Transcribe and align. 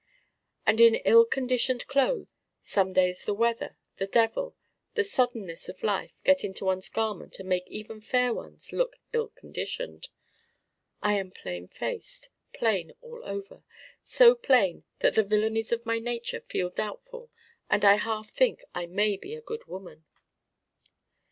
And 0.65 0.81
in 0.81 0.95
ill 0.95 1.25
conditioned 1.25 1.85
clothes 1.85 2.33
some 2.59 2.91
days 2.91 3.23
the 3.23 3.35
weather, 3.35 3.77
the 3.97 4.07
devil, 4.07 4.55
the 4.95 5.03
soddenness 5.03 5.69
of 5.69 5.83
life 5.83 6.23
get 6.23 6.43
into 6.43 6.65
one's 6.65 6.89
garments 6.89 7.39
and 7.39 7.47
make 7.47 7.67
even 7.67 8.01
fair 8.01 8.33
ones 8.33 8.73
look 8.73 8.95
ill 9.13 9.27
conditioned 9.27 10.09
I 11.03 11.19
am 11.19 11.29
plain 11.29 11.67
faced, 11.67 12.31
plain 12.51 12.93
all 13.01 13.21
over 13.23 13.63
so 14.01 14.33
plain 14.33 14.85
that 15.01 15.13
the 15.13 15.23
villainies 15.23 15.71
of 15.71 15.85
my 15.85 15.99
nature 15.99 16.41
feel 16.41 16.71
doubtful 16.71 17.29
and 17.69 17.85
I 17.85 17.97
half 17.97 18.29
think 18.31 18.63
I 18.73 18.87
may 18.87 19.17
be 19.17 19.35
a 19.35 19.41
good 19.43 19.65
woman. 19.67 20.05